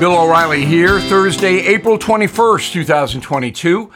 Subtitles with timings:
[0.00, 3.92] Bill O'Reilly here, Thursday, April 21st, 2022.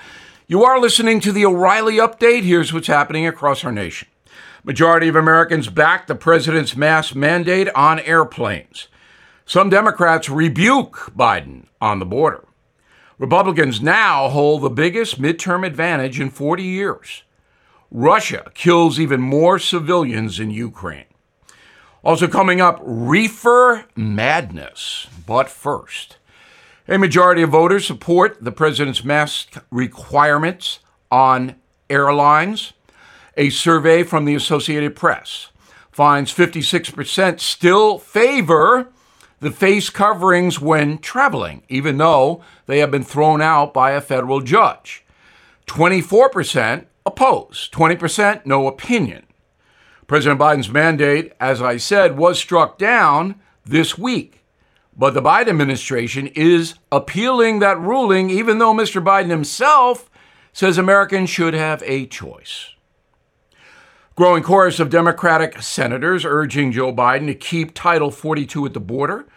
[0.46, 2.44] You are listening to the O'Reilly Update.
[2.44, 4.06] Here's what's happening across our nation.
[4.62, 8.86] Majority of Americans back the president's mask mandate on airplanes.
[9.44, 12.44] Some Democrats rebuke Biden on the border.
[13.18, 17.24] Republicans now hold the biggest midterm advantage in 40 years.
[17.90, 21.06] Russia kills even more civilians in Ukraine.
[22.08, 25.08] Also, coming up, reefer madness.
[25.26, 26.16] But first,
[26.88, 30.78] a majority of voters support the president's mask requirements
[31.10, 31.56] on
[31.90, 32.72] airlines.
[33.36, 35.48] A survey from the Associated Press
[35.92, 38.90] finds 56% still favor
[39.40, 44.40] the face coverings when traveling, even though they have been thrown out by a federal
[44.40, 45.04] judge.
[45.66, 49.27] 24% oppose, 20% no opinion.
[50.08, 54.42] President Biden's mandate, as I said, was struck down this week.
[54.96, 59.04] But the Biden administration is appealing that ruling, even though Mr.
[59.04, 60.10] Biden himself
[60.54, 62.70] says Americans should have a choice.
[64.16, 69.28] Growing chorus of Democratic senators urging Joe Biden to keep Title 42 at the border.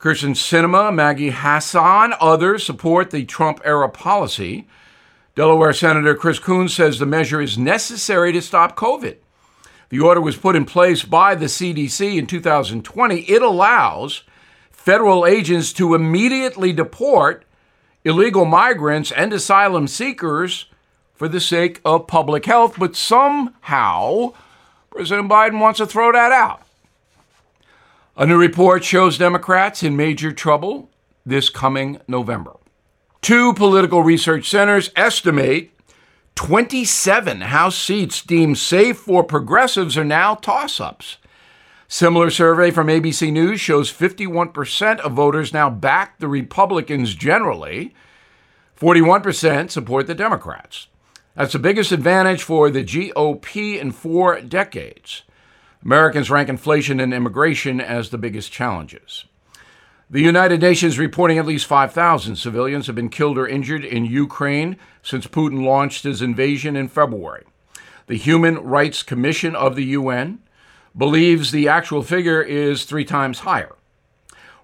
[0.00, 4.66] Kyrsten Sinema, Maggie Hassan, others support the Trump era policy.
[5.34, 9.18] Delaware Senator Chris Coons says the measure is necessary to stop COVID.
[9.88, 13.20] The order was put in place by the CDC in 2020.
[13.20, 14.22] It allows
[14.70, 17.44] federal agents to immediately deport
[18.04, 20.66] illegal migrants and asylum seekers
[21.14, 24.32] for the sake of public health, but somehow
[24.90, 26.62] President Biden wants to throw that out.
[28.16, 30.88] A new report shows Democrats in major trouble
[31.24, 32.52] this coming November.
[33.20, 35.72] Two political research centers estimate
[36.36, 41.16] 27 House seats deemed safe for progressives are now toss ups.
[41.88, 47.94] Similar survey from ABC News shows 51% of voters now back the Republicans generally,
[48.78, 50.88] 41% support the Democrats.
[51.34, 55.22] That's the biggest advantage for the GOP in four decades.
[55.84, 59.24] Americans rank inflation and immigration as the biggest challenges.
[60.08, 64.76] The United Nations reporting at least 5,000 civilians have been killed or injured in Ukraine
[65.02, 67.44] since Putin launched his invasion in February.
[68.06, 70.38] The Human Rights Commission of the UN
[70.96, 73.74] believes the actual figure is three times higher.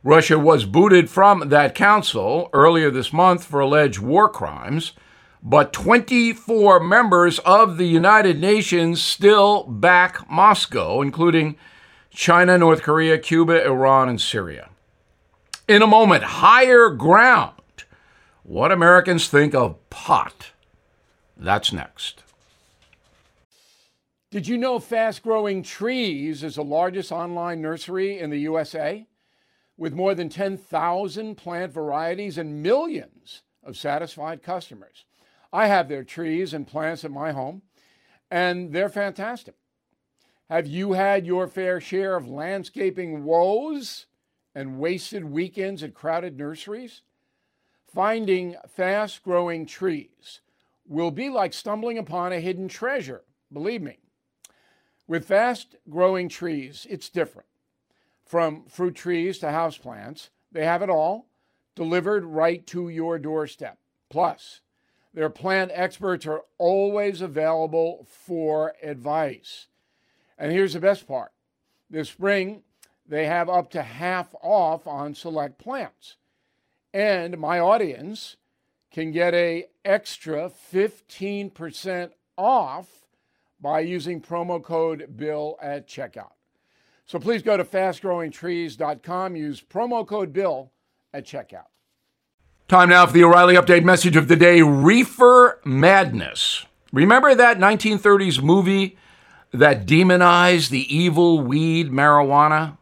[0.05, 4.93] Russia was booted from that council earlier this month for alleged war crimes,
[5.43, 11.57] but 24 members of the United Nations still back Moscow, including
[12.11, 14.69] China, North Korea, Cuba, Iran, and Syria
[15.73, 17.55] in a moment, higher ground.
[18.43, 20.51] What Americans think of pot.
[21.37, 22.23] That's next.
[24.31, 29.07] Did you know Fast Growing Trees is the largest online nursery in the USA?
[29.77, 35.05] With more than 10,000 plant varieties and millions of satisfied customers.
[35.53, 37.63] I have their trees and plants at my home,
[38.31, 39.55] and they're fantastic.
[40.51, 44.07] Have you had your fair share of landscaping woes?
[44.55, 47.03] And wasted weekends at crowded nurseries?
[47.87, 50.41] Finding fast growing trees
[50.87, 53.99] will be like stumbling upon a hidden treasure, believe me.
[55.07, 57.49] With fast growing trees, it's different.
[58.25, 61.27] From fruit trees to houseplants, they have it all
[61.75, 63.79] delivered right to your doorstep.
[64.09, 64.61] Plus,
[65.15, 69.67] their plant experts are always available for advice.
[70.39, 71.33] And here's the best part
[71.91, 72.63] this spring,
[73.07, 76.17] they have up to half off on select plants.
[76.95, 78.37] And my audience
[78.91, 82.89] can get a extra 15% off
[83.61, 86.33] by using promo code BILL at checkout.
[87.07, 90.73] So please go to fastgrowingtrees.com, use promo code BILL
[91.13, 91.67] at checkout.
[92.69, 96.65] Time now for the O'Reilly Update message of the day Reefer Madness.
[96.93, 98.97] Remember that 1930s movie
[99.53, 102.79] that demonized the evil weed marijuana?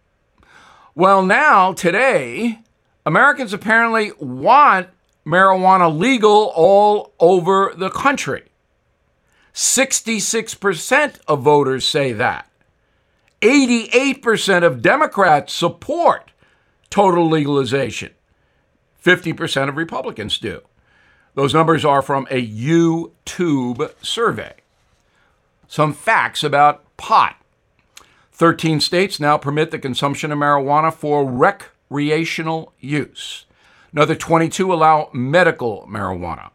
[1.00, 2.59] Well, now, today,
[3.07, 4.89] Americans apparently want
[5.24, 8.42] marijuana legal all over the country.
[9.54, 12.51] 66% of voters say that.
[13.41, 16.33] 88% of Democrats support
[16.91, 18.10] total legalization.
[19.03, 20.60] 50% of Republicans do.
[21.34, 24.53] Those numbers are from a YouGov survey.
[25.66, 27.36] Some facts about pot.
[28.41, 33.45] 13 states now permit the consumption of marijuana for recreational use.
[33.92, 36.48] Another 22 allow medical marijuana.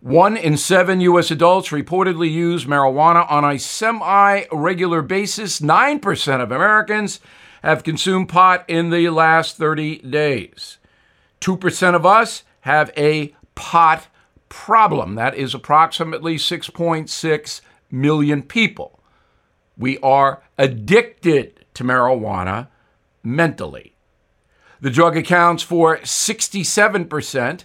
[0.00, 1.30] One in seven U.S.
[1.30, 5.60] adults reportedly use marijuana on a semi regular basis.
[5.60, 7.20] 9% of Americans
[7.62, 10.78] have consumed pot in the last 30 days.
[11.42, 14.06] 2% of us have a pot
[14.48, 15.16] problem.
[15.16, 18.99] That is approximately 6.6 million people.
[19.80, 22.68] We are addicted to marijuana
[23.22, 23.94] mentally.
[24.82, 27.64] The drug accounts for 67%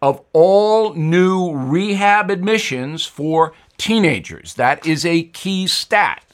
[0.00, 4.54] of all new rehab admissions for teenagers.
[4.54, 6.24] That is a key stat.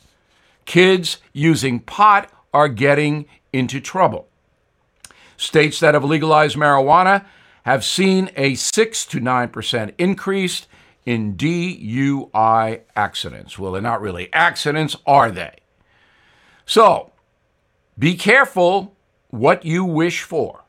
[0.66, 3.24] Kids using pot are getting
[3.54, 4.28] into trouble.
[5.38, 7.24] States that have legalized marijuana
[7.64, 10.66] have seen a 6 to 9% increase
[11.06, 13.58] in DUI accidents.
[13.58, 15.55] Well, they're not really accidents, are they?
[16.67, 17.12] So,
[17.99, 18.97] be careful
[19.31, 20.64] what you wish for.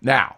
[0.00, 0.36] Now,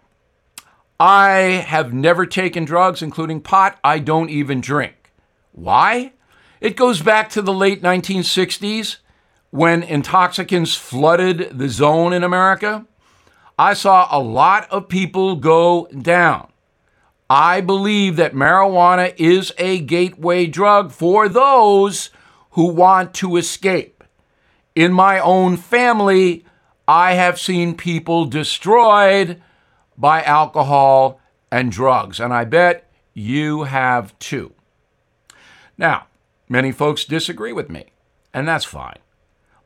[0.99, 3.79] I have never taken drugs, including pot.
[3.83, 5.11] I don't even drink.
[5.53, 6.11] Why?
[6.59, 8.97] It goes back to the late 1960s
[9.49, 12.85] when intoxicants flooded the zone in America.
[13.57, 16.48] I saw a lot of people go down.
[17.29, 22.09] I believe that marijuana is a gateway drug for those
[22.51, 24.03] who want to escape.
[24.73, 26.43] In my own family,
[26.87, 29.41] I have seen people destroyed
[29.95, 31.19] by alcohol
[31.51, 34.53] and drugs, and I bet you have too.
[35.77, 36.07] Now,
[36.47, 37.85] many folks disagree with me,
[38.33, 38.97] and that's fine.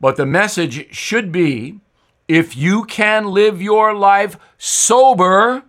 [0.00, 1.80] But the message should be
[2.28, 5.62] if you can live your life sober,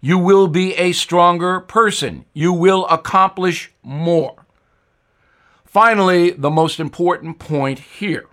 [0.00, 2.24] you will be a stronger person.
[2.32, 4.46] You will accomplish more.
[5.64, 8.26] Finally, the most important point here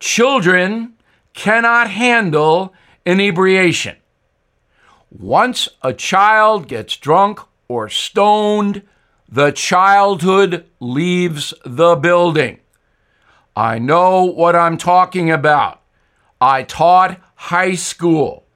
[0.00, 0.94] children
[1.34, 2.72] cannot handle
[3.04, 3.96] inebriation.
[5.10, 8.82] Once a child gets drunk or stoned,
[9.28, 12.58] the childhood leaves the building.
[13.56, 15.80] I know what I'm talking about.
[16.40, 18.47] I taught high school.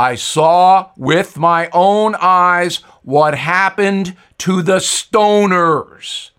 [0.00, 6.30] I saw with my own eyes what happened to the stoners.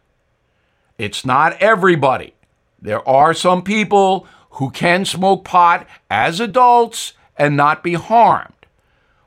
[0.98, 2.34] It's not everybody.
[2.81, 4.25] There are some people
[4.58, 8.66] who can smoke pot as adults and not be harmed.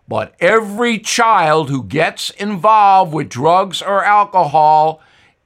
[0.09, 5.01] But every child who gets involved with drugs or alcohol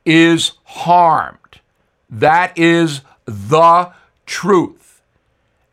[0.07, 1.61] is harmed.
[2.09, 3.93] That is the
[4.25, 4.88] truth.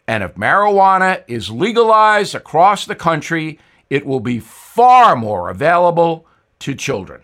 [0.08, 3.60] And if marijuana is legalized across the country,
[3.90, 6.28] it will be far more available
[6.60, 7.24] to children.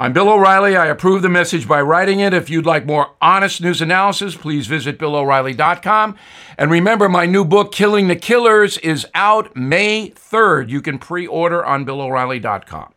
[0.00, 0.76] I'm Bill O'Reilly.
[0.76, 2.32] I approve the message by writing it.
[2.32, 6.14] If you'd like more honest news analysis, please visit BillO'Reilly.com.
[6.56, 10.68] And remember, my new book, Killing the Killers, is out May 3rd.
[10.68, 12.92] You can pre order on BillO'Reilly.com.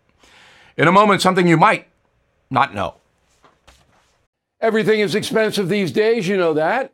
[0.77, 1.87] In a moment, something you might
[2.51, 2.97] not know.
[4.59, 6.93] Everything is expensive these days, you know that.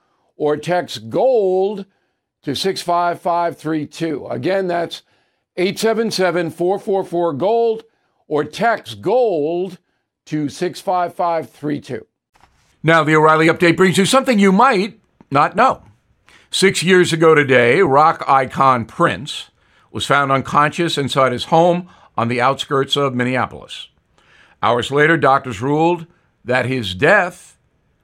[0.41, 1.85] or text GOLD
[2.41, 4.25] to 65532.
[4.25, 5.03] Again, that's
[5.55, 7.83] 877 444 GOLD,
[8.27, 9.77] or text GOLD
[10.25, 12.07] to 65532.
[12.81, 15.83] Now, the O'Reilly update brings you something you might not know.
[16.49, 19.51] Six years ago today, rock icon Prince
[19.91, 23.89] was found unconscious inside his home on the outskirts of Minneapolis.
[24.63, 26.07] Hours later, doctors ruled
[26.43, 27.59] that his death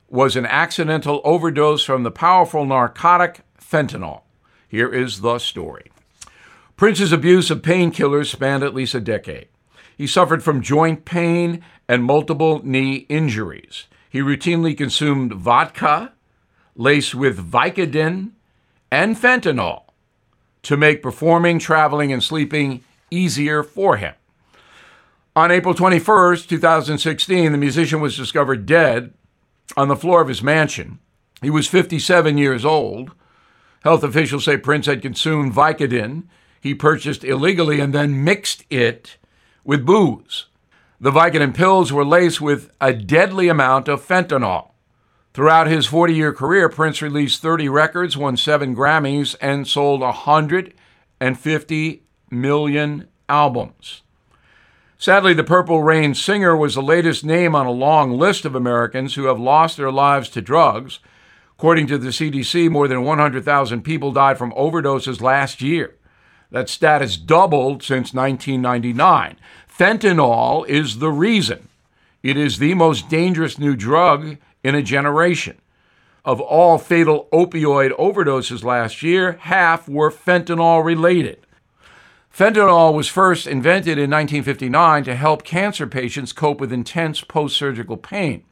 [0.09, 4.21] was an accidental overdose from the powerful narcotic fentanyl.
[4.67, 5.91] Here is the story.
[6.75, 9.47] Prince's abuse of painkillers spanned at least a decade.
[9.97, 13.87] He suffered from joint pain and multiple knee injuries.
[14.09, 16.13] He routinely consumed vodka
[16.75, 18.31] laced with Vicodin
[18.91, 19.83] and fentanyl
[20.63, 24.13] to make performing, traveling, and sleeping easier for him.
[25.35, 29.13] On April 21st, 2016, the musician was discovered dead
[29.75, 30.99] on the floor of his mansion.
[31.41, 33.11] He was 57 years old.
[33.83, 36.23] Health officials say Prince had consumed Vicodin
[36.59, 39.17] he purchased illegally and then mixed it
[39.63, 40.47] with booze.
[40.99, 44.71] The Vicodin pills were laced with a deadly amount of fentanyl.
[45.33, 52.03] Throughout his 40 year career, Prince released 30 records, won seven Grammys, and sold 150
[52.31, 54.01] million albums.
[54.99, 59.13] Sadly, the Purple Rain singer was the latest name on a long list of Americans
[59.13, 60.99] who have lost their lives to drugs.
[61.51, 65.93] According to the CDC, more than 100,000 people died from overdoses last year.
[66.49, 69.37] That stat has doubled since 1999.
[69.69, 71.67] Fentanyl is the reason.
[72.23, 75.61] It is the most dangerous new drug in a generation.
[76.25, 81.45] Of all fatal opioid overdoses last year, half were fentanyl related.
[82.33, 87.97] Fentanyl was first invented in 1959 to help cancer patients cope with intense post surgical
[87.97, 88.43] pain.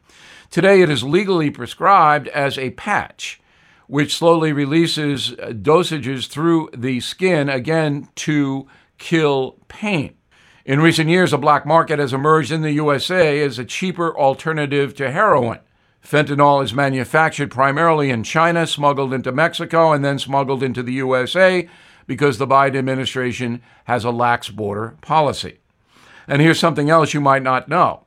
[0.50, 3.39] Today, it is legally prescribed as a patch,
[3.88, 8.67] which slowly releases uh, dosages through the skin, again, to
[8.98, 10.15] kill pain.
[10.65, 14.96] In recent years, a black market has emerged in the USA as a cheaper alternative
[14.96, 15.60] to heroin.
[16.03, 21.67] Fentanyl is manufactured primarily in China, smuggled into Mexico, and then smuggled into the USA
[22.07, 25.59] because the Biden administration has a lax border policy.
[26.27, 28.05] And here's something else you might not know.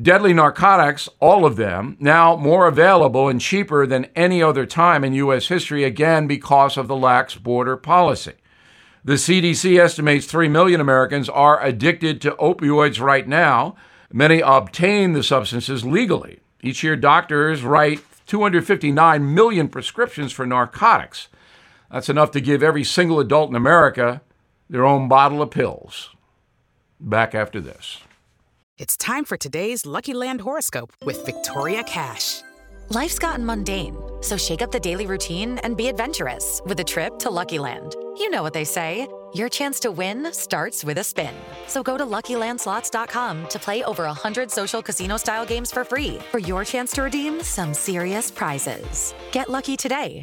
[0.00, 5.12] Deadly narcotics, all of them, now more available and cheaper than any other time in
[5.12, 5.48] U.S.
[5.48, 8.32] history, again because of the lax border policy.
[9.04, 13.76] The CDC estimates 3 million Americans are addicted to opioids right now.
[14.10, 16.40] Many obtain the substances legally.
[16.62, 21.28] Each year, doctors write 259 million prescriptions for narcotics.
[21.92, 24.22] That's enough to give every single adult in America
[24.70, 26.08] their own bottle of pills.
[26.98, 27.98] Back after this.
[28.78, 32.40] It's time for today's Lucky Land horoscope with Victoria Cash.
[32.88, 37.18] Life's gotten mundane, so shake up the daily routine and be adventurous with a trip
[37.20, 37.94] to Lucky Land.
[38.16, 39.06] You know what they say.
[39.34, 41.34] Your chance to win starts with a spin.
[41.66, 46.66] So go to LuckyLandSlots.com to play over 100 social casino-style games for free for your
[46.66, 49.14] chance to redeem some serious prizes.
[49.30, 50.22] Get lucky today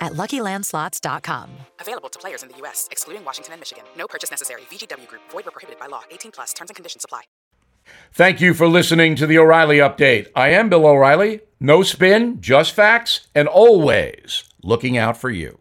[0.00, 1.50] at LuckyLandSlots.com.
[1.80, 3.84] Available to players in the U.S., excluding Washington and Michigan.
[3.96, 4.62] No purchase necessary.
[4.70, 5.22] VGW Group.
[5.30, 6.02] Void where prohibited by law.
[6.10, 6.52] 18 plus.
[6.52, 7.22] Terms and conditions apply.
[8.12, 10.28] Thank you for listening to the O'Reilly Update.
[10.34, 11.40] I am Bill O'Reilly.
[11.60, 15.58] No spin, just facts, and always looking out for you.